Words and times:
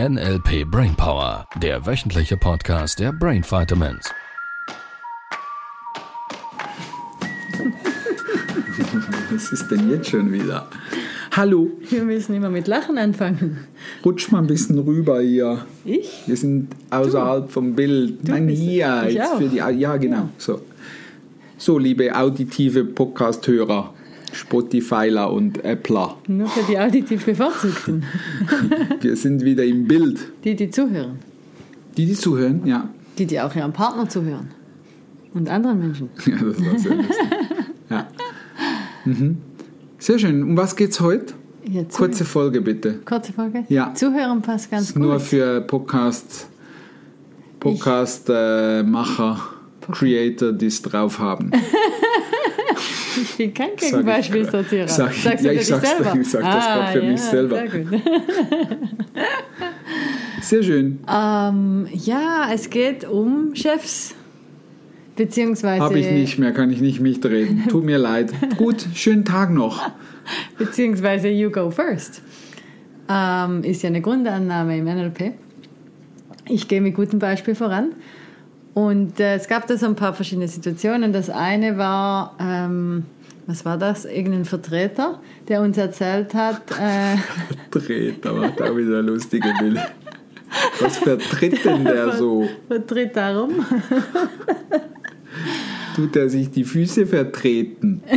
NLP 0.00 0.64
Brainpower, 0.68 1.46
der 1.62 1.86
wöchentliche 1.86 2.36
Podcast 2.36 2.98
der 2.98 3.12
Brain 3.12 3.44
Vitamins. 3.44 4.10
Was 9.30 9.52
ist 9.52 9.68
denn 9.70 9.88
jetzt 9.90 10.10
schon 10.10 10.32
wieder? 10.32 10.66
Hallo, 11.30 11.70
Wir 11.90 12.02
müssen 12.02 12.34
immer 12.34 12.50
mit 12.50 12.66
Lachen 12.66 12.98
anfangen. 12.98 13.68
rutsch 14.04 14.32
mal 14.32 14.38
ein 14.40 14.48
bisschen 14.48 14.80
rüber 14.80 15.20
hier. 15.20 15.64
Ich? 15.84 16.24
Wir 16.26 16.36
sind 16.36 16.70
außerhalb 16.90 17.52
vom 17.52 17.76
Bild. 17.76 18.24
Nein, 18.26 18.48
bist- 18.48 18.62
hier. 18.62 19.04
ich 19.06 19.14
Jetzt 19.14 19.30
auch. 19.30 19.38
für 19.38 19.48
die, 19.48 19.58
ja, 19.58 19.96
genau. 19.96 20.16
Ja. 20.16 20.28
So. 20.38 20.60
so, 21.56 21.78
liebe 21.78 22.12
auditive 22.16 22.84
Podcast-Hörer, 22.84 23.93
Spotifyler 24.34 25.32
und 25.32 25.64
Appler. 25.64 26.16
Nur 26.26 26.48
für 26.48 26.62
die 26.70 26.78
auditiv 26.78 27.24
Bevorzugten. 27.24 28.04
Wir 29.00 29.16
sind 29.16 29.44
wieder 29.44 29.64
im 29.64 29.86
Bild. 29.86 30.18
Die, 30.44 30.54
die 30.54 30.70
zuhören. 30.70 31.18
Die, 31.96 32.06
die 32.06 32.14
zuhören, 32.14 32.66
ja. 32.66 32.88
Die, 33.18 33.26
die 33.26 33.40
auch 33.40 33.54
ihrem 33.54 33.72
Partner 33.72 34.08
zuhören. 34.08 34.48
Und 35.32 35.48
anderen 35.48 35.78
Menschen. 35.80 36.08
Ja, 36.26 36.36
das 36.36 36.60
war 36.64 36.78
sehr 36.78 36.94
lustig. 36.96 37.16
Ja. 37.90 38.06
Mhm. 39.04 39.38
Sehr 39.98 40.18
schön. 40.18 40.42
Um 40.42 40.56
was 40.56 40.74
geht's 40.76 41.00
heute? 41.00 41.34
Ja, 41.66 41.82
Kurze 41.84 42.24
Folge 42.24 42.60
bitte. 42.60 43.00
kurze 43.04 43.32
Folge? 43.32 43.64
Ja. 43.68 43.94
Zuhören 43.94 44.42
passt 44.42 44.70
ganz 44.70 44.88
ist 44.88 44.94
gut. 44.94 45.02
nur 45.02 45.18
für 45.20 45.60
Podcast, 45.62 46.48
Podcast 47.58 48.28
äh, 48.28 48.82
Creator, 49.92 50.52
die 50.52 50.66
es 50.66 50.80
drauf 50.82 51.18
haben. 51.18 51.50
ich 53.22 53.36
bin 53.36 53.54
kein 53.54 53.68
Sag 53.76 53.82
ich 53.82 53.90
Gegenbeispiel, 53.90 54.42
grad. 54.42 54.52
Sortierer. 54.52 54.88
Sag 54.88 55.10
ich- 55.12 55.22
Sagst 55.22 55.44
ja, 55.44 55.52
ich 55.52 55.66
sag's 55.66 55.88
selber? 55.90 56.18
ich 56.20 56.28
sag 56.30 56.42
das 56.42 56.64
grad 56.64 56.88
für 56.92 57.02
ja, 57.02 57.10
mich 57.10 57.20
selber. 57.20 57.56
Sehr. 57.56 57.84
Sehr 60.42 60.62
schön. 60.62 61.00
ähm, 61.10 61.86
ja, 61.92 62.50
es 62.52 62.68
geht 62.68 63.04
um 63.04 63.54
Chefs. 63.54 64.14
Beziehungsweise, 65.16 65.80
Habe 65.82 65.98
ich 66.00 66.10
nicht 66.10 66.38
mehr, 66.38 66.52
kann 66.52 66.70
ich 66.70 66.80
nicht 66.80 67.00
mitreden. 67.00 67.64
Tut 67.68 67.84
mir 67.84 67.98
leid. 67.98 68.32
Gut, 68.58 68.84
schönen 68.94 69.24
Tag 69.24 69.50
noch. 69.52 69.80
beziehungsweise 70.58 71.28
You 71.28 71.50
Go 71.50 71.70
First. 71.70 72.20
Ähm, 73.08 73.62
ist 73.62 73.82
ja 73.82 73.90
eine 73.90 74.00
Grundannahme 74.00 74.76
im 74.76 74.84
NLP. 74.86 75.34
Ich 76.48 76.66
gehe 76.68 76.80
mit 76.80 76.94
gutem 76.94 77.20
Beispiel 77.20 77.54
voran. 77.54 77.92
Und 78.74 79.20
äh, 79.20 79.36
es 79.36 79.46
gab 79.46 79.66
da 79.66 79.76
so 79.76 79.86
ein 79.86 79.94
paar 79.94 80.14
verschiedene 80.14 80.48
Situationen. 80.48 81.12
Das 81.12 81.30
eine 81.30 81.78
war, 81.78 82.36
ähm, 82.40 83.04
was 83.46 83.64
war 83.64 83.78
das? 83.78 84.04
Irgendein 84.04 84.44
Vertreter, 84.44 85.20
der 85.48 85.62
uns 85.62 85.78
erzählt 85.78 86.34
hat, 86.34 86.62
äh, 86.72 87.16
aber 88.28 88.42
hat 88.42 88.60
auch 88.60 88.76
wieder 88.76 89.00
lustige 89.02 89.52
Bilder. 89.58 89.90
Was 90.80 90.98
vertritt 90.98 91.64
denn 91.64 91.84
der 91.84 92.12
so? 92.12 92.48
vertritt 92.68 93.16
darum. 93.16 93.64
Tut 95.96 96.16
er 96.16 96.28
sich 96.28 96.50
die 96.50 96.64
Füße 96.64 97.06
vertreten? 97.06 98.02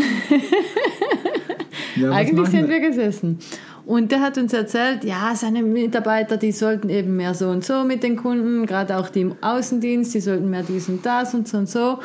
Ja, 1.99 2.11
Eigentlich 2.11 2.49
sind 2.49 2.69
wir 2.69 2.79
gesessen. 2.79 3.39
Und 3.87 4.11
der 4.11 4.19
hat 4.19 4.37
uns 4.37 4.51
erzählt, 4.51 5.05
ja, 5.05 5.33
seine 5.33 5.63
Mitarbeiter, 5.63 6.35
die 6.35 6.51
sollten 6.51 6.89
eben 6.89 7.15
mehr 7.15 7.33
so 7.33 7.47
und 7.47 7.63
so 7.63 7.85
mit 7.85 8.03
den 8.03 8.17
Kunden, 8.17 8.65
gerade 8.65 8.97
auch 8.97 9.07
die 9.07 9.21
im 9.21 9.35
Außendienst, 9.39 10.13
die 10.13 10.19
sollten 10.19 10.49
mehr 10.49 10.63
dies 10.63 10.89
und 10.89 11.05
das 11.05 11.33
und 11.33 11.47
so 11.47 11.57
und 11.57 11.69
so. 11.69 11.99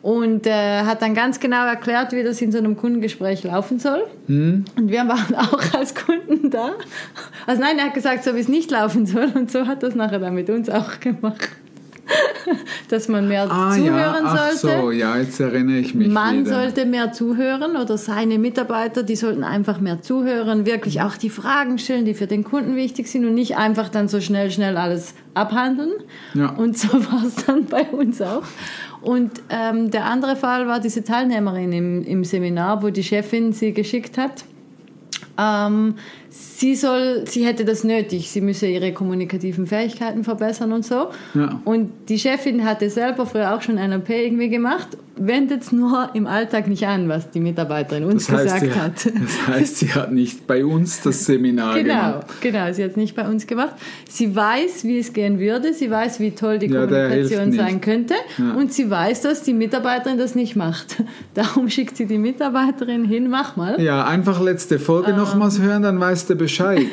Und 0.00 0.46
äh, 0.46 0.80
hat 0.84 1.02
dann 1.02 1.12
ganz 1.12 1.38
genau 1.38 1.66
erklärt, 1.66 2.12
wie 2.12 2.22
das 2.22 2.40
in 2.40 2.52
so 2.52 2.58
einem 2.58 2.78
Kundengespräch 2.78 3.44
laufen 3.44 3.78
soll. 3.78 4.04
Hm? 4.28 4.64
Und 4.78 4.90
wir 4.90 5.06
waren 5.08 5.34
auch 5.34 5.74
als 5.74 5.94
Kunden 5.94 6.48
da. 6.48 6.70
Also 7.46 7.60
nein, 7.60 7.78
er 7.78 7.86
hat 7.86 7.94
gesagt, 7.94 8.24
so 8.24 8.34
wie 8.34 8.40
es 8.40 8.48
nicht 8.48 8.70
laufen 8.70 9.04
soll. 9.04 9.30
Und 9.34 9.50
so 9.50 9.66
hat 9.66 9.82
das 9.82 9.94
nachher 9.94 10.20
dann 10.20 10.34
mit 10.34 10.48
uns 10.48 10.70
auch 10.70 11.00
gemacht. 11.00 11.50
Dass 12.88 13.08
man 13.08 13.28
mehr 13.28 13.50
Ah 13.50 13.72
zuhören 13.72 13.96
ja, 13.96 14.22
ach 14.24 14.52
sollte. 14.52 14.80
so, 14.80 14.90
ja, 14.90 15.18
jetzt 15.18 15.40
erinnere 15.40 15.78
ich 15.78 15.94
mich 15.94 16.08
Man 16.08 16.40
wieder. 16.40 16.54
sollte 16.60 16.86
mehr 16.86 17.12
zuhören 17.12 17.76
oder 17.76 17.98
seine 17.98 18.38
Mitarbeiter, 18.38 19.02
die 19.02 19.16
sollten 19.16 19.44
einfach 19.44 19.80
mehr 19.80 20.02
zuhören, 20.02 20.66
wirklich 20.66 21.02
auch 21.02 21.16
die 21.16 21.30
Fragen 21.30 21.78
stellen, 21.78 22.04
die 22.04 22.14
für 22.14 22.26
den 22.26 22.44
Kunden 22.44 22.76
wichtig 22.76 23.08
sind 23.08 23.24
und 23.24 23.34
nicht 23.34 23.56
einfach 23.56 23.88
dann 23.88 24.08
so 24.08 24.20
schnell, 24.20 24.50
schnell 24.50 24.76
alles 24.76 25.14
abhandeln. 25.34 25.92
Ja. 26.34 26.50
Und 26.50 26.78
so 26.78 26.92
war 27.12 27.24
es 27.26 27.44
dann 27.46 27.66
bei 27.66 27.82
uns 27.82 28.22
auch. 28.22 28.44
Und 29.02 29.32
ähm, 29.50 29.90
der 29.90 30.06
andere 30.06 30.36
Fall 30.36 30.66
war 30.66 30.80
diese 30.80 31.04
Teilnehmerin 31.04 31.72
im, 31.72 32.02
im 32.04 32.24
Seminar, 32.24 32.82
wo 32.82 32.90
die 32.90 33.04
Chefin 33.04 33.52
sie 33.52 33.72
geschickt 33.72 34.18
hat. 34.18 34.44
Ähm, 35.38 35.96
sie 36.58 36.74
soll, 36.74 37.24
sie 37.26 37.44
hätte 37.46 37.64
das 37.64 37.84
nötig, 37.84 38.30
sie 38.30 38.40
müsse 38.40 38.66
ihre 38.66 38.92
kommunikativen 38.92 39.66
Fähigkeiten 39.66 40.24
verbessern 40.24 40.72
und 40.72 40.84
so. 40.84 41.08
Ja. 41.34 41.60
Und 41.64 41.90
die 42.08 42.18
Chefin 42.18 42.64
hatte 42.64 42.90
selber 42.90 43.26
früher 43.26 43.54
auch 43.54 43.62
schon 43.62 43.76
NLP 43.76 44.10
irgendwie 44.10 44.48
gemacht, 44.48 44.88
wendet 45.18 45.62
es 45.62 45.72
nur 45.72 46.10
im 46.12 46.26
Alltag 46.26 46.68
nicht 46.68 46.86
an, 46.86 47.08
was 47.08 47.30
die 47.30 47.40
Mitarbeiterin 47.40 48.04
uns 48.04 48.26
Das 48.26 48.36
heißt, 48.52 48.64
gesagt 48.64 48.98
sie, 49.00 49.08
hat. 49.10 49.14
das 49.22 49.46
heißt, 49.48 49.76
sie 49.78 49.94
hat 49.94 50.12
nicht 50.12 50.46
bei 50.46 50.62
uns 50.64 51.00
das 51.00 51.24
Seminar 51.24 51.74
Genau, 51.74 51.94
gemacht. 51.94 52.26
genau, 52.42 52.72
sie 52.72 52.84
hat 52.84 52.90
es 52.90 52.96
nicht 52.96 53.16
bei 53.16 53.26
uns 53.26 53.46
gemacht. 53.46 53.72
Sie 54.08 54.36
weiß, 54.36 54.84
wie 54.84 54.98
es 54.98 55.14
gehen 55.14 55.38
würde, 55.38 55.72
sie 55.72 55.90
weiß, 55.90 56.20
wie 56.20 56.32
toll 56.32 56.58
die 56.58 56.66
Ja, 56.66 56.84
Kommunikation 56.86 57.52
sein 57.52 57.80
könnte 57.80 58.14
Ja. 58.36 58.52
und 58.54 58.74
sie 58.74 58.90
weiß, 58.90 59.22
dass 59.22 59.42
die 59.42 59.54
Mitarbeiterin 59.54 60.18
das 60.18 60.34
nicht 60.34 60.54
macht. 60.54 60.96
Darum 61.34 61.70
schickt 61.70 61.96
sie 61.96 62.04
die 62.06 62.18
Mitarbeiterin 62.18 63.04
hin, 63.06 63.30
mach 63.30 63.56
mal. 63.56 63.80
Ja, 63.80 64.04
einfach 64.06 64.40
letzte 64.40 64.78
Folge 64.78 65.12
Ähm. 65.12 65.16
nochmals 65.16 65.60
hören, 65.60 65.82
dann 65.82 65.98
weißt 65.98 66.25
du 66.30 66.36
Bescheid. 66.36 66.86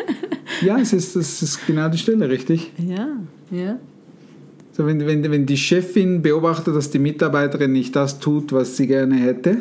ja, 0.62 0.78
es 0.78 0.92
ist, 0.92 1.16
das 1.16 1.42
ist 1.42 1.66
genau 1.66 1.88
die 1.88 1.98
Stelle, 1.98 2.28
richtig? 2.28 2.72
Ja, 2.78 3.08
ja. 3.50 3.78
So, 4.72 4.86
wenn, 4.86 5.06
wenn, 5.06 5.30
wenn 5.30 5.46
die 5.46 5.56
Chefin 5.56 6.22
beobachtet, 6.22 6.74
dass 6.74 6.90
die 6.90 6.98
Mitarbeiterin 6.98 7.72
nicht 7.72 7.96
das 7.96 8.20
tut, 8.20 8.52
was 8.52 8.76
sie 8.76 8.86
gerne 8.86 9.16
hätte, 9.16 9.58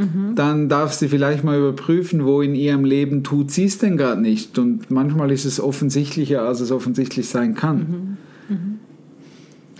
Mhm. 0.00 0.34
dann 0.34 0.68
darf 0.70 0.94
sie 0.94 1.08
vielleicht 1.08 1.44
mal 1.44 1.58
überprüfen, 1.58 2.24
wo 2.24 2.40
in 2.40 2.54
ihrem 2.54 2.86
Leben 2.86 3.22
tut 3.22 3.50
sie 3.50 3.64
es 3.64 3.76
denn 3.76 3.98
gerade 3.98 4.20
nicht. 4.20 4.58
Und 4.58 4.90
manchmal 4.90 5.30
ist 5.30 5.44
es 5.44 5.60
offensichtlicher, 5.60 6.42
als 6.42 6.60
es 6.60 6.72
offensichtlich 6.72 7.28
sein 7.28 7.54
kann. 7.54 7.76
Mhm. 7.76 8.16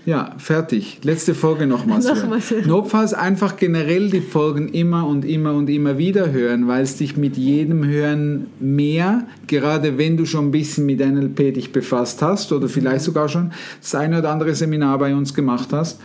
Ja, 0.05 0.33
fertig. 0.37 0.99
Letzte 1.03 1.35
Folge 1.35 1.67
nochmals 1.67 2.05
hören. 2.07 2.19
Nochmals 2.21 2.49
hören. 2.49 2.67
Notfalls 2.67 3.13
einfach 3.13 3.55
generell 3.57 4.09
die 4.09 4.21
Folgen 4.21 4.69
immer 4.69 5.05
und 5.05 5.25
immer 5.25 5.53
und 5.53 5.69
immer 5.69 5.99
wieder 5.99 6.31
hören, 6.31 6.67
weil 6.67 6.83
es 6.83 6.97
dich 6.97 7.17
mit 7.17 7.37
jedem 7.37 7.85
Hören 7.85 8.47
mehr, 8.59 9.27
gerade 9.45 9.99
wenn 9.99 10.17
du 10.17 10.25
schon 10.25 10.47
ein 10.47 10.51
bisschen 10.51 10.87
mit 10.87 10.99
NLP 10.99 11.53
dich 11.53 11.71
befasst 11.71 12.21
hast 12.23 12.51
oder 12.51 12.67
vielleicht 12.67 13.05
sogar 13.05 13.29
schon 13.29 13.51
das 13.79 13.93
eine 13.93 14.19
oder 14.19 14.31
andere 14.31 14.55
Seminar 14.55 14.97
bei 14.97 15.13
uns 15.13 15.35
gemacht 15.35 15.69
hast, 15.71 15.99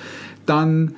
dann 0.45 0.95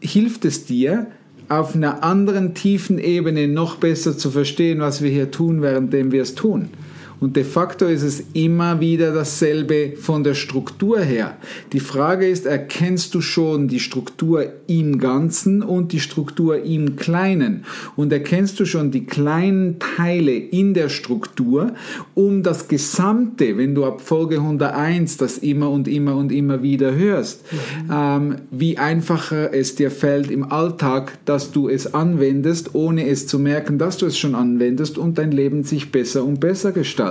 hilft 0.00 0.44
es 0.44 0.64
dir, 0.64 1.06
auf 1.48 1.74
einer 1.74 2.04
anderen 2.04 2.54
tiefen 2.54 2.98
Ebene 2.98 3.48
noch 3.48 3.76
besser 3.76 4.16
zu 4.16 4.30
verstehen, 4.30 4.78
was 4.80 5.02
wir 5.02 5.10
hier 5.10 5.32
tun, 5.32 5.62
währenddem 5.62 6.12
wir 6.12 6.22
es 6.22 6.36
tun. 6.36 6.70
Und 7.20 7.36
de 7.36 7.44
facto 7.44 7.84
ist 7.84 8.02
es 8.02 8.24
immer 8.32 8.80
wieder 8.80 9.12
dasselbe 9.12 9.92
von 9.96 10.24
der 10.24 10.32
Struktur 10.32 11.00
her. 11.00 11.36
Die 11.72 11.80
Frage 11.80 12.26
ist, 12.26 12.46
erkennst 12.46 13.14
du 13.14 13.20
schon 13.20 13.68
die 13.68 13.78
Struktur 13.78 14.46
im 14.66 14.98
Ganzen 14.98 15.62
und 15.62 15.92
die 15.92 16.00
Struktur 16.00 16.62
im 16.62 16.96
Kleinen? 16.96 17.64
Und 17.94 18.10
erkennst 18.12 18.58
du 18.58 18.64
schon 18.64 18.90
die 18.90 19.04
kleinen 19.04 19.78
Teile 19.78 20.32
in 20.32 20.72
der 20.72 20.88
Struktur, 20.88 21.74
um 22.14 22.42
das 22.42 22.68
Gesamte, 22.68 23.58
wenn 23.58 23.74
du 23.74 23.84
ab 23.84 24.00
Folge 24.00 24.36
101 24.36 25.18
das 25.18 25.36
immer 25.36 25.70
und 25.70 25.88
immer 25.88 26.16
und 26.16 26.32
immer 26.32 26.62
wieder 26.62 26.94
hörst, 26.94 27.44
ähm, 27.92 28.36
wie 28.50 28.78
einfacher 28.78 29.52
es 29.52 29.74
dir 29.74 29.90
fällt 29.90 30.30
im 30.30 30.50
Alltag, 30.50 31.18
dass 31.26 31.52
du 31.52 31.68
es 31.68 31.92
anwendest, 31.92 32.74
ohne 32.74 33.06
es 33.08 33.26
zu 33.26 33.38
merken, 33.38 33.76
dass 33.76 33.98
du 33.98 34.06
es 34.06 34.18
schon 34.18 34.34
anwendest 34.34 34.96
und 34.96 35.18
dein 35.18 35.32
Leben 35.32 35.64
sich 35.64 35.92
besser 35.92 36.24
und 36.24 36.40
besser 36.40 36.72
gestaltet. 36.72 37.09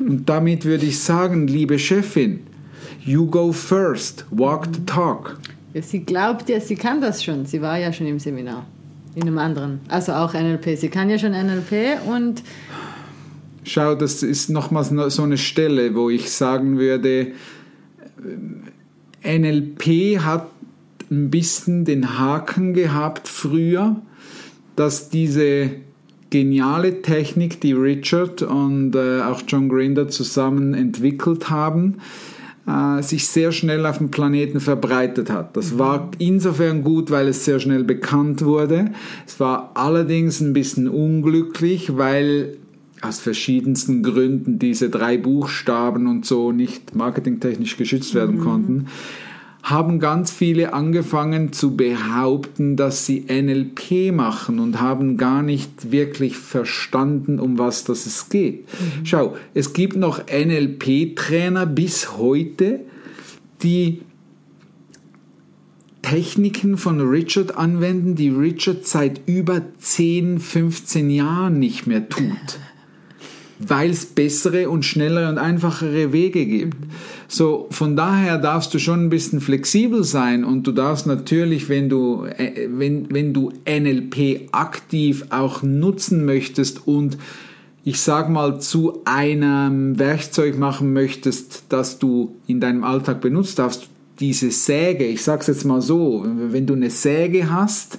Und 0.00 0.28
damit 0.28 0.64
würde 0.64 0.86
ich 0.86 0.98
sagen, 1.00 1.46
liebe 1.46 1.78
Chefin, 1.78 2.40
you 3.04 3.26
go 3.26 3.52
first, 3.52 4.24
walk 4.30 4.66
the 4.72 4.84
talk. 4.86 5.38
Ja, 5.74 5.82
Sie 5.82 6.00
glaubt 6.00 6.48
ja, 6.48 6.60
sie 6.60 6.76
kann 6.76 7.00
das 7.00 7.22
schon. 7.22 7.46
Sie 7.46 7.60
war 7.60 7.78
ja 7.78 7.92
schon 7.92 8.06
im 8.06 8.18
Seminar. 8.18 8.66
In 9.14 9.22
einem 9.22 9.38
anderen. 9.38 9.80
Also 9.88 10.12
auch 10.12 10.34
NLP. 10.34 10.78
Sie 10.78 10.88
kann 10.88 11.10
ja 11.10 11.18
schon 11.18 11.32
NLP 11.32 12.06
und 12.06 12.42
Schau, 13.64 13.94
das 13.94 14.22
ist 14.22 14.48
nochmals 14.48 14.88
so 15.14 15.22
eine 15.22 15.36
Stelle, 15.36 15.94
wo 15.94 16.08
ich 16.08 16.30
sagen 16.30 16.78
würde, 16.78 17.32
äh, 19.22 19.38
NLP 19.38 20.20
hat 20.20 20.46
ein 21.10 21.30
bisschen 21.30 21.84
den 21.84 22.18
Haken 22.18 22.72
gehabt 22.72 23.28
früher, 23.28 23.96
dass 24.76 25.10
diese 25.10 25.70
geniale 26.30 27.02
Technik, 27.02 27.60
die 27.60 27.72
Richard 27.72 28.42
und 28.42 28.94
äh, 28.94 29.20
auch 29.22 29.42
John 29.46 29.68
Grinder 29.68 30.08
zusammen 30.08 30.74
entwickelt 30.74 31.50
haben, 31.50 31.98
äh, 32.66 33.02
sich 33.02 33.26
sehr 33.26 33.52
schnell 33.52 33.86
auf 33.86 33.98
dem 33.98 34.10
Planeten 34.10 34.60
verbreitet 34.60 35.30
hat. 35.30 35.56
Das 35.56 35.78
war 35.78 36.10
insofern 36.18 36.82
gut, 36.82 37.10
weil 37.10 37.28
es 37.28 37.44
sehr 37.44 37.60
schnell 37.60 37.84
bekannt 37.84 38.44
wurde. 38.44 38.92
Es 39.26 39.40
war 39.40 39.72
allerdings 39.74 40.40
ein 40.40 40.52
bisschen 40.52 40.88
unglücklich, 40.88 41.96
weil 41.96 42.58
aus 43.00 43.20
verschiedensten 43.20 44.02
Gründen 44.02 44.58
diese 44.58 44.90
drei 44.90 45.18
Buchstaben 45.18 46.06
und 46.06 46.26
so 46.26 46.52
nicht 46.52 46.94
marketingtechnisch 46.94 47.76
geschützt 47.76 48.14
werden 48.14 48.40
konnten, 48.40 48.86
haben 49.70 49.98
ganz 49.98 50.30
viele 50.30 50.72
angefangen 50.72 51.52
zu 51.52 51.76
behaupten, 51.76 52.76
dass 52.76 53.04
sie 53.04 53.26
NLP 53.28 54.12
machen 54.12 54.60
und 54.60 54.80
haben 54.80 55.16
gar 55.16 55.42
nicht 55.42 55.92
wirklich 55.92 56.38
verstanden, 56.38 57.38
um 57.38 57.58
was 57.58 57.84
das 57.84 58.06
es 58.06 58.28
geht. 58.30 58.66
Schau, 59.04 59.36
es 59.54 59.74
gibt 59.74 59.96
noch 59.96 60.20
NLP-Trainer 60.26 61.66
bis 61.66 62.16
heute, 62.16 62.80
die 63.62 64.00
Techniken 66.02 66.78
von 66.78 67.00
Richard 67.00 67.56
anwenden, 67.58 68.14
die 68.14 68.30
Richard 68.30 68.86
seit 68.86 69.20
über 69.26 69.60
10, 69.78 70.38
15 70.38 71.10
Jahren 71.10 71.58
nicht 71.58 71.86
mehr 71.86 72.08
tut, 72.08 72.24
weil 73.58 73.90
es 73.90 74.06
bessere 74.06 74.70
und 74.70 74.84
schnellere 74.84 75.28
und 75.28 75.38
einfachere 75.38 76.12
Wege 76.12 76.46
gibt. 76.46 76.76
So, 77.26 77.66
von 77.70 77.96
daher 77.96 78.38
darfst 78.38 78.72
du 78.72 78.78
schon 78.78 79.04
ein 79.04 79.10
bisschen 79.10 79.40
flexibel 79.40 80.04
sein 80.04 80.44
und 80.44 80.66
du 80.66 80.72
darfst 80.72 81.06
natürlich, 81.06 81.68
wenn 81.68 81.88
du, 81.88 82.24
äh, 82.24 82.68
wenn, 82.70 83.12
wenn 83.12 83.34
du 83.34 83.52
NLP 83.68 84.48
aktiv 84.52 85.26
auch 85.30 85.62
nutzen 85.62 86.24
möchtest 86.24 86.86
und 86.86 87.18
ich 87.84 88.00
sag 88.00 88.28
mal, 88.28 88.60
zu 88.60 89.00
einem 89.04 89.98
Werkzeug 89.98 90.58
machen 90.58 90.92
möchtest, 90.92 91.64
das 91.70 91.98
du 91.98 92.36
in 92.46 92.60
deinem 92.60 92.84
Alltag 92.84 93.20
benutzt, 93.20 93.58
darfst 93.58 93.88
diese 94.20 94.50
Säge, 94.50 95.04
ich 95.04 95.22
sag's 95.22 95.46
jetzt 95.46 95.64
mal 95.64 95.80
so, 95.80 96.24
wenn 96.26 96.66
du 96.66 96.74
eine 96.74 96.90
Säge 96.90 97.50
hast, 97.50 97.98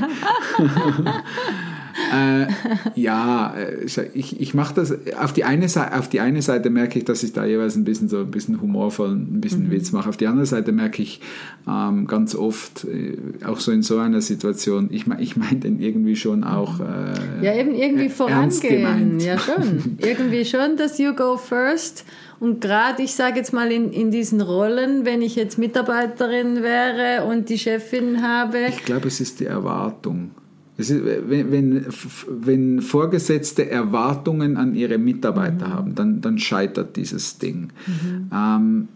äh, 2.13 2.47
ja, 2.95 3.55
äh, 3.55 3.87
ich, 4.15 4.41
ich 4.41 4.55
mache 4.55 4.75
das, 4.75 4.95
auf 5.19 5.33
die, 5.33 5.45
eine 5.45 5.69
Seite, 5.69 5.99
auf 5.99 6.09
die 6.09 6.21
eine 6.21 6.43
Seite 6.43 6.69
merke 6.69 6.99
ich, 6.99 7.05
dass 7.05 7.23
ich 7.23 7.33
da 7.33 7.45
jeweils 7.45 7.75
ein 7.77 7.85
bisschen 7.85 8.09
so 8.09 8.19
ein 8.19 8.31
bisschen 8.31 8.61
humorvoll, 8.61 9.13
ein 9.13 9.41
bisschen 9.41 9.67
mhm. 9.67 9.71
Witz 9.71 9.93
mache. 9.93 10.09
Auf 10.09 10.17
die 10.17 10.27
andere 10.27 10.47
Seite 10.47 10.73
merke 10.73 11.03
ich 11.03 11.21
ähm, 11.67 12.07
ganz 12.07 12.35
oft, 12.35 12.85
äh, 12.85 13.17
auch 13.47 13.61
so 13.61 13.73
in 13.73 13.83
so 13.83 13.99
einer 13.99 14.21
Situation, 14.21 14.89
ich, 14.91 15.07
ich 15.19 15.37
meine 15.37 15.61
den 15.61 15.81
irgendwie 15.81 16.17
schon 16.17 16.45
auch. 16.45 16.81
Äh, 16.81 17.45
ja, 17.45 17.55
eben 17.55 17.75
irgendwie 17.75 18.09
vorangehen. 18.09 19.19
Ja, 19.21 19.39
schon. 19.39 19.97
irgendwie 19.99 20.45
schon, 20.45 20.77
dass 20.77 20.99
you 20.99 21.15
go 21.15 21.37
first. 21.37 22.05
Und 22.41 22.61
gerade, 22.61 23.03
ich 23.03 23.15
sage 23.15 23.37
jetzt 23.37 23.53
mal 23.53 23.71
in, 23.71 23.93
in 23.93 24.11
diesen 24.11 24.41
Rollen, 24.41 25.05
wenn 25.07 25.23
ich 25.23 25.37
jetzt 25.37 25.59
Mitarbeiterin 25.59 26.63
wäre 26.63 27.25
und 27.25 27.49
die 27.49 27.59
Chefin 27.59 28.21
habe. 28.21 28.59
Ich 28.69 28.85
glaube, 28.85 29.09
es 29.09 29.21
ist 29.21 29.41
die 29.41 29.47
Erwartung. 29.47 30.33
Ist, 30.79 30.91
wenn, 31.05 31.53
wenn, 31.53 31.87
wenn, 32.29 32.81
Vorgesetzte 32.81 33.71
Erwartungen 33.71 34.57
an 34.57 34.75
ihre 34.75 34.97
Mitarbeiter 34.97 35.69
mhm. 35.69 35.73
haben, 35.73 35.95
dann, 35.95 36.21
dann, 36.23 36.39
scheitert 36.39 36.97
dieses 36.97 37.39
Ding. 37.39 37.69
Mhm. 37.87 38.31
Ähm, 38.33 38.89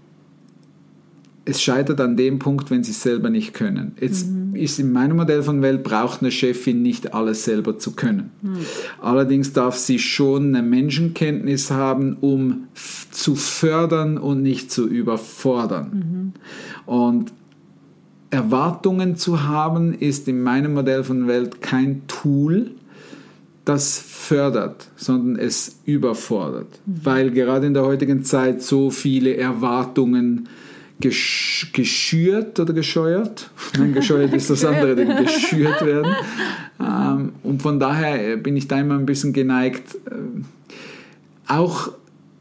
es 1.48 1.62
scheitert 1.62 2.00
an 2.00 2.16
dem 2.16 2.40
Punkt, 2.40 2.70
wenn 2.70 2.82
sie 2.82 2.90
es 2.90 3.02
selber 3.02 3.30
nicht 3.30 3.54
können. 3.54 3.92
Jetzt 4.00 4.28
mhm. 4.28 4.56
ist 4.56 4.80
in 4.80 4.90
meinem 4.90 5.16
Modell 5.16 5.44
von 5.44 5.62
Welt 5.62 5.84
braucht 5.84 6.20
eine 6.20 6.32
Chefin 6.32 6.82
nicht 6.82 7.14
alles 7.14 7.44
selber 7.44 7.78
zu 7.78 7.92
können. 7.92 8.30
Mhm. 8.42 8.56
Allerdings 9.00 9.52
darf 9.52 9.76
sie 9.76 10.00
schon 10.00 10.54
eine 10.54 10.66
Menschenkenntnis 10.66 11.70
haben, 11.70 12.16
um 12.20 12.66
zu 13.12 13.36
fördern 13.36 14.18
und 14.18 14.42
nicht 14.42 14.72
zu 14.72 14.88
überfordern. 14.88 16.32
Mhm. 16.86 16.92
Und 16.92 17.32
Erwartungen 18.30 19.16
zu 19.16 19.44
haben, 19.44 19.94
ist 19.94 20.28
in 20.28 20.42
meinem 20.42 20.74
Modell 20.74 21.04
von 21.04 21.28
Welt 21.28 21.62
kein 21.62 22.02
Tool, 22.08 22.72
das 23.64 23.98
fördert, 23.98 24.88
sondern 24.96 25.36
es 25.36 25.80
überfordert. 25.84 26.68
Mhm. 26.86 27.00
Weil 27.04 27.30
gerade 27.30 27.66
in 27.66 27.74
der 27.74 27.84
heutigen 27.84 28.24
Zeit 28.24 28.62
so 28.62 28.90
viele 28.90 29.36
Erwartungen 29.36 30.48
gesch 30.98 31.70
geschürt 31.74 32.58
oder 32.58 32.72
gescheuert, 32.72 33.50
nein, 33.76 33.92
gescheuert 33.92 34.32
ist 34.32 34.48
das 34.50 34.64
andere, 34.64 34.96
die 34.96 35.24
geschürt 35.24 35.84
werden. 35.84 36.12
Ähm, 36.80 37.32
und 37.42 37.60
von 37.60 37.78
daher 37.78 38.36
bin 38.36 38.56
ich 38.56 38.66
da 38.66 38.80
immer 38.80 38.94
ein 38.94 39.04
bisschen 39.04 39.32
geneigt, 39.32 39.96
äh, 40.06 41.52
auch 41.52 41.90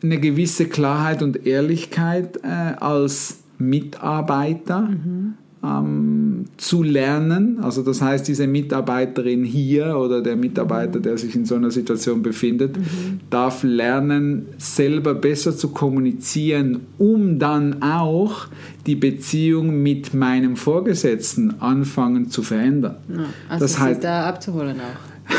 eine 0.02 0.20
gewisse 0.20 0.68
Klarheit 0.68 1.22
und 1.22 1.46
Ehrlichkeit 1.46 2.40
äh, 2.44 2.76
als 2.80 3.40
Mitarbeiter 3.58 4.82
mhm 4.82 5.36
ähm, 5.66 6.46
zu 6.58 6.84
lernen. 6.84 7.60
Also 7.62 7.82
das 7.82 8.02
heißt, 8.02 8.28
diese 8.28 8.48
Mitarbeiterin 8.48 9.44
hier 9.44 9.98
oder 9.98 10.22
der 10.22 10.36
Mitarbeiter, 10.36 11.00
der 11.00 11.18
sich 11.18 11.36
in 11.36 11.46
so 11.46 11.56
einer 11.56 11.72
Situation 11.72 12.22
befindet, 12.22 12.78
mhm. 12.78 13.20
darf 13.30 13.64
lernen, 13.64 14.48
selber 14.58 15.16
besser 15.16 15.56
zu 15.56 15.70
kommunizieren, 15.70 16.82
um 16.98 17.40
dann 17.40 17.82
auch 17.82 18.48
die 18.86 18.96
Beziehung 18.96 19.82
mit 19.82 20.14
meinem 20.14 20.56
Vorgesetzten 20.56 21.60
anfangen 21.60 22.30
zu 22.30 22.44
verändern. 22.44 22.98
Ja, 23.10 23.26
also 23.50 23.66
das 23.66 23.80
heißt, 23.80 24.04
da 24.04 24.28
abzuholen 24.28 24.78
auch. 24.80 25.34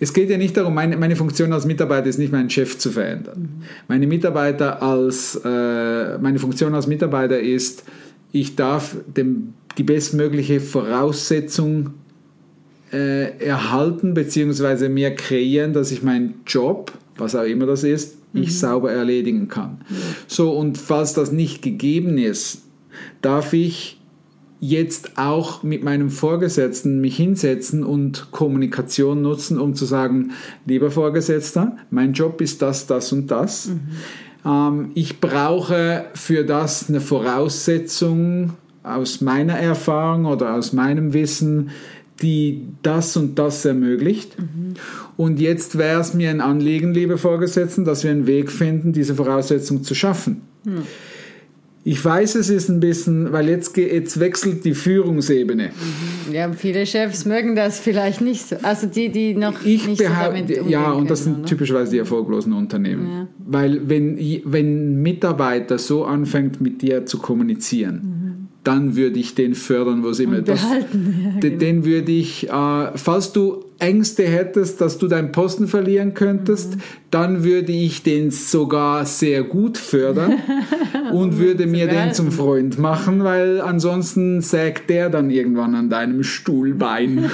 Es 0.00 0.12
geht 0.12 0.28
ja 0.28 0.36
nicht 0.36 0.56
darum, 0.56 0.74
meine, 0.74 0.96
meine 0.96 1.16
Funktion 1.16 1.52
als 1.52 1.64
Mitarbeiter 1.64 2.08
ist 2.08 2.18
nicht, 2.18 2.32
meinen 2.32 2.50
Chef 2.50 2.76
zu 2.76 2.90
verändern. 2.90 3.40
Mhm. 3.40 3.62
Meine 3.88 4.06
Mitarbeiter 4.06 4.82
als, 4.82 5.40
äh, 5.42 6.18
meine 6.18 6.38
Funktion 6.40 6.74
als 6.74 6.88
Mitarbeiter 6.88 7.38
ist, 7.38 7.84
ich 8.34 8.56
darf 8.56 8.96
dem, 9.16 9.54
die 9.78 9.84
bestmögliche 9.84 10.60
Voraussetzung 10.60 11.90
äh, 12.92 13.38
erhalten 13.38 14.12
bzw. 14.12 14.88
mir 14.88 15.14
kreieren, 15.14 15.72
dass 15.72 15.92
ich 15.92 16.02
meinen 16.02 16.34
Job, 16.44 16.92
was 17.16 17.36
auch 17.36 17.44
immer 17.44 17.66
das 17.66 17.84
ist, 17.84 18.16
mhm. 18.32 18.42
ich 18.42 18.58
sauber 18.58 18.90
erledigen 18.90 19.46
kann. 19.46 19.84
Mhm. 19.88 19.94
So, 20.26 20.50
und 20.50 20.78
falls 20.78 21.14
das 21.14 21.30
nicht 21.30 21.62
gegeben 21.62 22.18
ist, 22.18 22.62
darf 23.22 23.52
ich 23.52 24.00
jetzt 24.58 25.12
auch 25.16 25.62
mit 25.62 25.84
meinem 25.84 26.10
Vorgesetzten 26.10 27.00
mich 27.00 27.16
hinsetzen 27.16 27.84
und 27.84 28.32
Kommunikation 28.32 29.22
nutzen, 29.22 29.60
um 29.60 29.76
zu 29.76 29.84
sagen, 29.84 30.32
lieber 30.66 30.90
Vorgesetzter, 30.90 31.76
mein 31.90 32.14
Job 32.14 32.40
ist 32.40 32.62
das, 32.62 32.88
das 32.88 33.12
und 33.12 33.30
das. 33.30 33.68
Mhm. 33.68 33.80
Ähm, 34.44 34.90
ich 34.94 35.20
brauche 35.20 36.06
für 36.14 36.44
das 36.44 36.88
eine 36.88 37.00
Voraussetzung 37.00 38.54
aus 38.82 39.20
meiner 39.20 39.54
Erfahrung 39.54 40.26
oder 40.26 40.54
aus 40.54 40.72
meinem 40.72 41.12
Wissen, 41.12 41.70
die 42.22 42.68
das 42.82 43.16
und 43.16 43.38
das 43.38 43.64
ermöglicht. 43.64 44.38
Mhm. 44.38 44.74
Und 45.16 45.40
jetzt 45.40 45.78
wäre 45.78 46.00
es 46.00 46.14
mir 46.14 46.30
ein 46.30 46.40
Anliegen, 46.40 46.92
liebe 46.92 47.18
Vorgesetzten, 47.18 47.84
dass 47.84 48.04
wir 48.04 48.10
einen 48.10 48.26
Weg 48.26 48.50
finden, 48.50 48.92
diese 48.92 49.14
Voraussetzung 49.14 49.82
zu 49.82 49.94
schaffen. 49.94 50.42
Mhm. 50.64 50.82
Ich 51.86 52.02
weiß, 52.02 52.36
es 52.36 52.48
ist 52.48 52.70
ein 52.70 52.80
bisschen, 52.80 53.30
weil 53.32 53.46
jetzt, 53.50 53.76
jetzt 53.76 54.18
wechselt 54.18 54.64
die 54.64 54.72
Führungsebene. 54.72 55.64
Mhm. 55.68 56.32
Ja, 56.32 56.50
viele 56.52 56.86
Chefs 56.86 57.26
mögen 57.26 57.54
das 57.54 57.78
vielleicht 57.78 58.22
nicht 58.22 58.48
so. 58.48 58.56
Also 58.62 58.86
die, 58.86 59.10
die 59.10 59.34
noch 59.34 59.62
ich 59.66 59.86
nicht 59.86 59.98
so 59.98 60.08
damit 60.08 60.48
Ja, 60.66 60.92
und 60.92 61.10
das 61.10 61.24
sind 61.24 61.40
oder? 61.40 61.44
typischerweise 61.44 61.92
die 61.92 61.98
erfolglosen 61.98 62.54
Unternehmen. 62.54 63.06
Ja. 63.06 63.28
Weil 63.46 63.86
wenn, 63.86 64.18
wenn 64.46 64.94
ein 64.94 65.02
Mitarbeiter 65.02 65.76
so 65.76 66.06
anfängt, 66.06 66.58
mit 66.58 66.80
dir 66.80 67.04
zu 67.04 67.18
kommunizieren, 67.18 67.94
mhm. 67.94 68.48
dann 68.64 68.96
würde 68.96 69.20
ich 69.20 69.34
den 69.34 69.54
fördern, 69.54 70.02
wo 70.02 70.12
sie 70.14 70.24
immer 70.24 70.40
das. 70.40 70.64
Ja, 70.72 70.78
den, 70.80 71.40
genau. 71.40 71.58
den 71.58 71.84
würde 71.84 72.12
ich, 72.12 72.48
äh, 72.48 72.96
falls 72.96 73.32
du 73.32 73.63
Ängste 73.78 74.24
hättest, 74.24 74.80
dass 74.80 74.98
du 74.98 75.08
deinen 75.08 75.32
Posten 75.32 75.66
verlieren 75.66 76.14
könntest, 76.14 76.76
dann 77.10 77.44
würde 77.44 77.72
ich 77.72 78.02
den 78.02 78.30
sogar 78.30 79.04
sehr 79.04 79.42
gut 79.42 79.78
fördern 79.78 80.34
und 81.12 81.38
würde 81.38 81.66
mir 81.66 81.88
den 81.88 82.12
zum 82.12 82.30
Freund 82.30 82.78
machen, 82.78 83.24
weil 83.24 83.60
ansonsten 83.60 84.40
sägt 84.40 84.90
der 84.90 85.10
dann 85.10 85.30
irgendwann 85.30 85.74
an 85.74 85.90
deinem 85.90 86.22
Stuhlbein. 86.22 87.30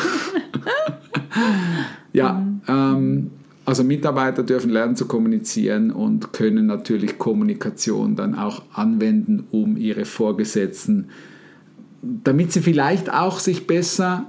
ja, 2.12 2.46
ähm, 2.66 3.30
also 3.64 3.84
Mitarbeiter 3.84 4.42
dürfen 4.42 4.70
lernen 4.70 4.96
zu 4.96 5.06
kommunizieren 5.06 5.90
und 5.90 6.32
können 6.32 6.66
natürlich 6.66 7.18
Kommunikation 7.18 8.16
dann 8.16 8.34
auch 8.34 8.62
anwenden, 8.72 9.46
um 9.50 9.76
ihre 9.76 10.04
Vorgesetzten, 10.04 11.10
damit 12.02 12.50
sie 12.52 12.62
vielleicht 12.62 13.12
auch 13.12 13.38
sich 13.38 13.66
besser 13.66 14.26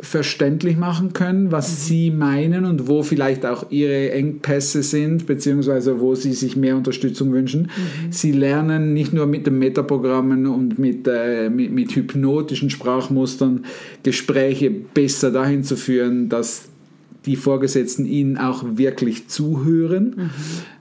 verständlich 0.00 0.76
machen 0.76 1.12
können, 1.12 1.50
was 1.50 1.70
mhm. 1.70 1.74
sie 1.74 2.10
meinen 2.10 2.64
und 2.64 2.86
wo 2.86 3.02
vielleicht 3.02 3.44
auch 3.44 3.70
ihre 3.70 4.12
Engpässe 4.12 4.82
sind, 4.82 5.26
beziehungsweise 5.26 6.00
wo 6.00 6.14
sie 6.14 6.32
sich 6.34 6.56
mehr 6.56 6.76
Unterstützung 6.76 7.32
wünschen. 7.32 7.62
Mhm. 7.62 8.12
Sie 8.12 8.32
lernen 8.32 8.92
nicht 8.92 9.12
nur 9.12 9.26
mit 9.26 9.46
den 9.46 9.58
Metaprogrammen 9.58 10.46
und 10.46 10.78
mit, 10.78 11.08
äh, 11.08 11.50
mit, 11.50 11.72
mit 11.72 11.96
hypnotischen 11.96 12.70
Sprachmustern 12.70 13.64
Gespräche 14.04 14.70
besser 14.70 15.32
dahin 15.32 15.64
zu 15.64 15.76
führen, 15.76 16.28
dass 16.28 16.68
die 17.28 17.36
Vorgesetzten 17.36 18.06
ihnen 18.06 18.38
auch 18.38 18.64
wirklich 18.64 19.28
zuhören. 19.28 20.14
Mhm. 20.16 20.30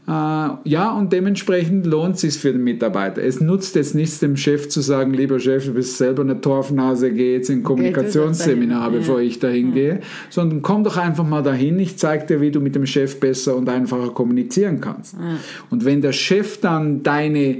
Äh, 0.07 0.49
ja, 0.63 0.91
und 0.91 1.11
dementsprechend 1.11 1.85
lohnt 1.85 2.15
es 2.15 2.21
sich 2.21 2.37
für 2.37 2.53
den 2.53 2.63
Mitarbeiter. 2.63 3.21
Es 3.21 3.41
nutzt 3.41 3.75
jetzt 3.75 3.93
nichts, 3.93 4.19
dem 4.19 4.37
Chef 4.37 4.69
zu 4.69 4.79
sagen, 4.79 5.13
lieber 5.13 5.37
Chef, 5.39 5.65
du 5.65 5.73
bist 5.73 5.97
selber 5.97 6.21
eine 6.21 6.39
Torfnase, 6.39 7.11
geh 7.11 7.33
jetzt 7.33 7.49
in 7.49 7.59
ein 7.59 7.63
Kommunikationsseminar, 7.63 8.89
bevor 8.91 9.19
ich 9.19 9.39
dahin 9.39 9.69
ja. 9.69 9.73
gehe, 9.73 9.99
sondern 10.29 10.61
komm 10.61 10.85
doch 10.85 10.95
einfach 10.95 11.27
mal 11.27 11.43
dahin, 11.43 11.77
ich 11.79 11.97
zeige 11.97 12.25
dir, 12.25 12.41
wie 12.41 12.51
du 12.51 12.61
mit 12.61 12.75
dem 12.75 12.85
Chef 12.85 13.19
besser 13.19 13.57
und 13.57 13.67
einfacher 13.67 14.11
kommunizieren 14.11 14.79
kannst. 14.79 15.15
Ja. 15.15 15.37
Und 15.69 15.83
wenn 15.83 16.01
der 16.01 16.13
Chef 16.13 16.61
dann 16.61 17.03
deine 17.03 17.57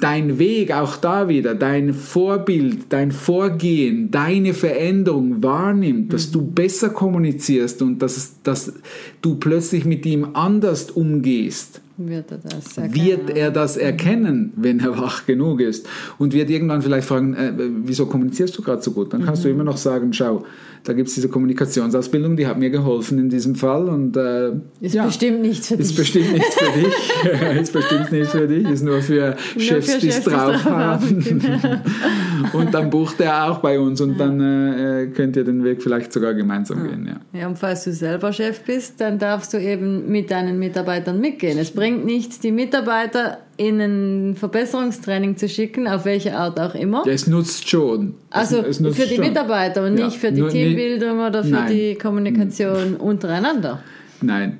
dein 0.00 0.38
Weg 0.38 0.72
auch 0.72 0.96
da 0.96 1.28
wieder, 1.28 1.54
dein 1.54 1.94
Vorbild, 1.94 2.86
dein 2.88 3.12
Vorgehen, 3.12 4.10
deine 4.10 4.54
Veränderung 4.54 5.42
wahrnimmt, 5.42 6.12
dass 6.12 6.30
du 6.30 6.42
besser 6.42 6.90
kommunizierst 6.90 7.82
und 7.82 8.00
dass, 8.00 8.40
dass 8.42 8.72
du 9.20 9.36
plötzlich 9.36 9.84
mit 9.84 10.06
ihm 10.06 10.28
anders 10.34 10.90
umgehst, 10.90 11.80
wird 12.08 12.30
er 12.30 12.38
das 12.38 12.78
erkennen, 12.78 12.96
wird 12.96 13.36
er 13.36 13.50
das 13.50 13.76
erkennen 13.76 14.52
wenn 14.56 14.80
er 14.80 14.98
wach 14.98 15.26
genug 15.26 15.60
ist 15.60 15.88
und 16.18 16.32
wird 16.32 16.50
irgendwann 16.50 16.82
vielleicht 16.82 17.06
fragen, 17.06 17.34
äh, 17.34 17.52
wieso 17.84 18.06
kommunizierst 18.06 18.56
du 18.56 18.62
gerade 18.62 18.82
so 18.82 18.92
gut? 18.92 19.12
Dann 19.12 19.24
kannst 19.24 19.42
mhm. 19.42 19.48
du 19.48 19.54
immer 19.54 19.64
noch 19.64 19.76
sagen, 19.76 20.12
schau, 20.12 20.44
da 20.84 20.94
gibt 20.94 21.08
es 21.08 21.14
diese 21.14 21.28
Kommunikationsausbildung, 21.28 22.36
die 22.36 22.46
hat 22.46 22.58
mir 22.58 22.70
geholfen 22.70 23.18
in 23.18 23.28
diesem 23.28 23.54
Fall. 23.54 23.88
Und, 23.88 24.16
äh, 24.16 24.50
ist 24.80 24.94
ja, 24.94 25.06
bestimmt 25.06 25.42
nichts 25.42 25.68
für 25.68 25.76
dich. 25.76 25.86
Ist 25.92 25.96
bestimmt 25.96 26.32
nichts 26.32 26.54
für 26.56 26.80
dich. 26.80 27.60
ist 27.60 27.72
bestimmt 27.72 28.12
nichts 28.12 28.30
für 28.32 28.48
dich. 28.48 28.68
Ist 28.68 28.82
nur 28.82 29.00
für 29.00 29.36
nur 29.54 29.60
Chefs, 29.62 29.98
die 29.98 30.08
es 30.08 30.24
drauf 30.24 30.64
haben. 30.64 31.20
Genau. 31.22 32.58
und 32.58 32.74
dann 32.74 32.90
bucht 32.90 33.20
er 33.20 33.50
auch 33.50 33.58
bei 33.58 33.78
uns 33.78 34.00
und 34.00 34.18
ja. 34.18 34.26
dann 34.26 34.40
äh, 34.40 35.06
könnt 35.14 35.36
ihr 35.36 35.44
den 35.44 35.62
Weg 35.62 35.82
vielleicht 35.82 36.12
sogar 36.12 36.34
gemeinsam 36.34 36.84
ja. 36.84 36.90
gehen. 36.90 37.06
Ja. 37.06 37.40
ja, 37.40 37.46
und 37.46 37.58
falls 37.58 37.84
du 37.84 37.92
selber 37.92 38.32
Chef 38.32 38.60
bist, 38.62 39.00
dann 39.00 39.18
darfst 39.18 39.54
du 39.54 39.58
eben 39.58 40.10
mit 40.10 40.30
deinen 40.30 40.58
Mitarbeitern 40.58 41.20
mitgehen. 41.20 41.58
Es 41.58 41.70
bringt 41.70 41.91
nichts, 41.92 42.40
die 42.40 42.52
Mitarbeiter 42.52 43.38
in 43.56 43.80
ein 43.80 44.34
Verbesserungstraining 44.36 45.36
zu 45.36 45.48
schicken, 45.48 45.86
auf 45.86 46.04
welche 46.04 46.36
Art 46.36 46.58
auch 46.58 46.74
immer. 46.74 47.04
Ja, 47.06 47.12
es 47.12 47.26
nutzt 47.26 47.68
schon. 47.68 48.14
Also 48.30 48.58
es, 48.58 48.80
nutzt 48.80 48.98
für 48.98 49.06
die 49.06 49.16
schon. 49.16 49.24
Mitarbeiter 49.24 49.86
und 49.86 49.98
ja. 49.98 50.06
nicht 50.06 50.18
für 50.18 50.32
die 50.32 50.40
Nur, 50.40 50.50
Teambildung 50.50 51.20
oder 51.20 51.44
für 51.44 51.50
nein. 51.50 51.72
die 51.72 51.94
Kommunikation 51.94 52.96
untereinander. 52.96 53.82
Nein, 54.22 54.56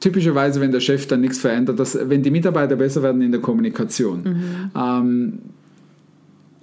typischerweise, 0.00 0.60
wenn 0.60 0.72
der 0.72 0.80
Chef 0.80 1.06
dann 1.06 1.20
nichts 1.20 1.38
verändert, 1.38 1.78
dass, 1.78 1.96
wenn 2.08 2.22
die 2.22 2.30
Mitarbeiter 2.30 2.76
besser 2.76 3.02
werden 3.02 3.22
in 3.22 3.30
der 3.30 3.40
Kommunikation, 3.40 4.22
mhm. 4.22 4.70
ähm, 4.76 5.38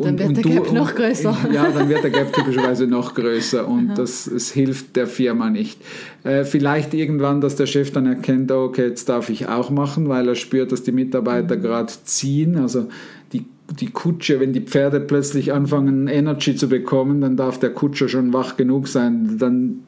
dann 0.02 0.20
wird 0.20 0.38
der 0.38 0.44
Gap 0.44 0.72
noch 0.72 0.96
größer. 0.96 1.36
Ja, 1.54 1.70
dann 1.72 1.90
wird 1.90 2.04
der 2.04 2.12
Gap 2.12 2.34
typischerweise 2.34 2.88
noch 2.88 3.14
größer 3.14 3.68
und 3.68 3.96
das 3.96 4.28
es 4.28 4.52
hilft 4.52 4.96
der 4.96 5.08
Firma 5.08 5.50
nicht. 5.50 5.80
Äh, 6.24 6.44
vielleicht 6.44 6.94
irgendwann, 6.94 7.42
dass 7.42 7.56
der 7.56 7.66
Chef 7.66 7.92
dann 7.92 8.06
erkennt, 8.06 8.52
oh, 8.52 8.66
okay, 8.66 8.88
jetzt 8.88 9.10
darf 9.10 9.30
ich 9.30 9.48
auch 9.48 9.70
machen, 9.70 10.10
weil 10.10 10.28
er 10.28 10.36
spürt, 10.36 10.72
dass 10.72 10.84
die 10.84 10.92
Mitarbeiter 10.92 11.58
mhm. 11.58 11.62
gerade 11.62 11.94
ziehen. 12.04 12.58
Also 12.58 12.88
die, 13.34 13.46
die 13.80 13.90
Kutsche, 13.90 14.40
wenn 14.40 14.54
die 14.54 14.62
Pferde 14.62 15.00
plötzlich 15.00 15.54
anfangen, 15.54 16.08
Energy 16.08 16.56
zu 16.56 16.70
bekommen, 16.70 17.22
dann 17.22 17.38
darf 17.38 17.60
der 17.60 17.72
Kutscher 17.72 18.10
schon 18.10 18.34
wach 18.34 18.58
genug 18.58 18.88
sein, 18.88 19.38
dann 19.40 19.84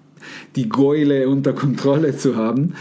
die 0.56 0.70
Gäule 0.70 1.28
unter 1.28 1.54
Kontrolle 1.54 2.16
zu 2.16 2.36
haben. 2.36 2.74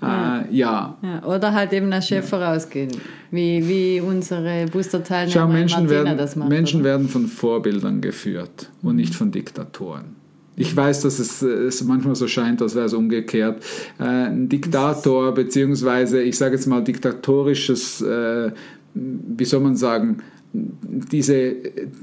Ja. 0.00 0.40
Äh, 0.40 0.54
ja. 0.54 0.98
ja. 1.02 1.24
Oder 1.24 1.52
halt 1.52 1.72
eben 1.72 1.92
als 1.92 2.08
Chef 2.08 2.24
ja. 2.30 2.38
vorausgehen, 2.38 2.90
wie, 3.30 3.66
wie 3.68 4.00
unsere 4.00 4.66
Booster-Teilnehmer 4.66 5.32
Schau, 5.32 5.48
Menschen, 5.48 5.90
werden, 5.90 6.16
das 6.16 6.36
macht, 6.36 6.48
Menschen 6.48 6.84
werden 6.84 7.08
von 7.08 7.26
Vorbildern 7.26 8.00
geführt 8.00 8.70
und 8.82 8.96
nicht 8.96 9.14
von 9.14 9.30
Diktatoren. 9.30 10.16
Ich 10.56 10.76
weiß, 10.76 11.02
dass 11.02 11.20
es, 11.20 11.40
es 11.40 11.84
manchmal 11.84 12.16
so 12.16 12.26
scheint, 12.26 12.60
als 12.62 12.74
wäre 12.74 12.86
es 12.86 12.92
umgekehrt. 12.92 13.62
Äh, 14.00 14.04
ein 14.04 14.48
Diktator, 14.48 15.32
beziehungsweise, 15.32 16.20
ich 16.22 16.36
sage 16.36 16.56
jetzt 16.56 16.66
mal, 16.66 16.82
diktatorisches, 16.82 18.00
äh, 18.00 18.50
wie 18.94 19.44
soll 19.44 19.60
man 19.60 19.76
sagen, 19.76 20.18
diese 20.52 21.54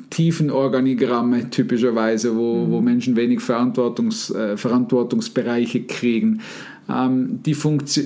tiefen 0.10 0.52
Organigramme 0.52 1.50
typischerweise, 1.50 2.36
wo, 2.36 2.66
mhm. 2.66 2.72
wo 2.72 2.82
Menschen 2.82 3.16
wenig 3.16 3.42
Verantwortungs, 3.42 4.30
äh, 4.32 4.56
Verantwortungsbereiche 4.56 5.84
kriegen, 5.84 6.42
die, 6.88 7.56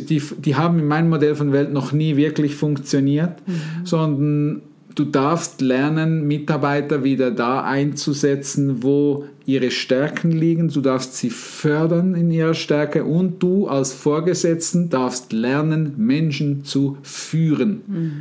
die, 0.05 0.21
die 0.37 0.55
haben 0.55 0.79
in 0.79 0.87
meinem 0.87 1.09
Modell 1.09 1.35
von 1.35 1.51
Welt 1.51 1.73
noch 1.73 1.91
nie 1.91 2.15
wirklich 2.15 2.55
funktioniert, 2.55 3.45
mhm. 3.45 3.85
sondern 3.85 4.61
du 4.95 5.05
darfst 5.05 5.61
lernen, 5.61 6.27
Mitarbeiter 6.27 7.03
wieder 7.03 7.31
da 7.31 7.61
einzusetzen, 7.63 8.83
wo 8.83 9.25
ihre 9.45 9.71
Stärken 9.71 10.31
liegen. 10.31 10.69
Du 10.69 10.81
darfst 10.81 11.15
sie 11.15 11.29
fördern 11.29 12.15
in 12.15 12.31
ihrer 12.31 12.53
Stärke 12.53 13.03
und 13.03 13.41
du 13.41 13.67
als 13.67 13.93
Vorgesetzten 13.93 14.89
darfst 14.89 15.33
lernen, 15.33 15.93
Menschen 15.97 16.63
zu 16.63 16.97
führen. 17.01 17.81
Mhm. 17.87 18.11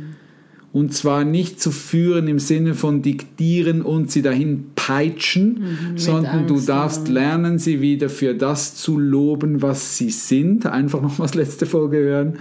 Und 0.71 0.93
zwar 0.93 1.23
nicht 1.23 1.59
zu 1.59 1.71
führen 1.71 2.27
im 2.27 2.37
Sinne 2.37 2.75
von 2.75 3.01
diktieren 3.01 3.81
und 3.81 4.11
sie 4.11 4.21
dahin 4.21 4.65
peitschen, 4.75 5.59
mhm, 5.93 5.97
sondern 5.97 6.45
du 6.45 6.59
darfst 6.59 7.07
lernen, 7.07 7.57
sie 7.57 7.81
wieder 7.81 8.09
für 8.09 8.35
das 8.35 8.75
zu 8.75 8.99
loben, 8.99 9.63
was 9.63 9.97
sie 9.97 10.11
sind. 10.11 10.67
Einfach 10.67 11.01
noch 11.01 11.17
was 11.17 11.33
letzte 11.33 11.65
Folge 11.65 11.97
hören, 11.97 12.37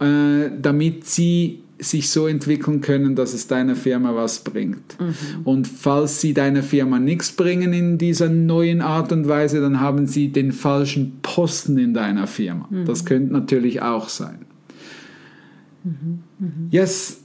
mhm. 0.00 0.06
äh, 0.06 0.50
damit 0.62 1.06
sie 1.06 1.60
sich 1.78 2.10
so 2.10 2.26
entwickeln 2.26 2.80
können, 2.80 3.14
dass 3.14 3.34
es 3.34 3.46
deiner 3.46 3.76
Firma 3.76 4.14
was 4.14 4.40
bringt. 4.40 4.98
Mhm. 4.98 5.14
Und 5.44 5.68
falls 5.68 6.20
sie 6.20 6.34
deiner 6.34 6.62
Firma 6.62 6.98
nichts 6.98 7.32
bringen 7.32 7.72
in 7.72 7.98
dieser 7.98 8.28
neuen 8.28 8.80
Art 8.80 9.12
und 9.12 9.28
Weise, 9.28 9.60
dann 9.60 9.80
haben 9.80 10.06
sie 10.06 10.28
den 10.28 10.52
falschen 10.52 11.18
Posten 11.22 11.78
in 11.78 11.94
deiner 11.94 12.26
Firma. 12.26 12.66
Mhm. 12.70 12.84
Das 12.84 13.04
könnte 13.04 13.32
natürlich 13.32 13.82
auch 13.82 14.08
sein. 14.08 14.38
Mhm. 15.84 16.18
mhm. 16.38 16.68
Yes, 16.70 17.20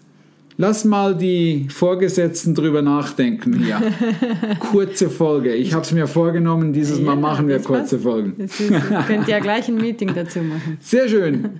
Lass 0.58 0.86
mal 0.86 1.16
die 1.16 1.68
Vorgesetzten 1.70 2.54
drüber 2.54 2.82
nachdenken 2.82 3.64
hier. 3.64 3.82
Kurze 4.60 5.10
Folge. 5.10 5.54
Ich 5.54 5.74
habe 5.74 5.84
es 5.84 5.92
mir 5.92 6.08
vorgenommen, 6.08 6.74
dieses 6.74 7.00
ja, 7.00 7.06
Mal 7.06 7.16
machen 7.16 7.48
wir 7.48 7.60
kurze 7.60 7.96
passt. 7.96 8.04
Folgen. 8.04 8.36
Ist, 8.38 8.60
ihr 8.60 8.80
könnt 9.08 9.28
ja 9.28 9.40
gleich 9.40 9.68
ein 9.68 9.78
Meeting 9.78 10.14
dazu 10.14 10.40
machen. 10.40 10.78
Sehr 10.80 11.10
schön. 11.10 11.60